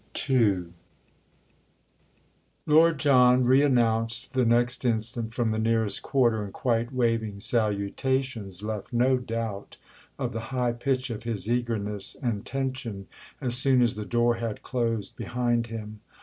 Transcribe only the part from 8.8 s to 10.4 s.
no doubt of the